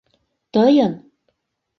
Тыйын? 0.53 0.93